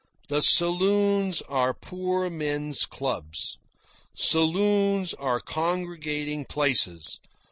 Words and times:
The 0.29 0.41
saloons 0.41 1.43
are 1.43 1.75
poor 1.75 2.27
men's 2.31 2.87
clubs. 2.87 3.59
Saloons 4.15 5.13
are 5.13 5.39
congregating 5.39 6.43
places. 6.45 7.19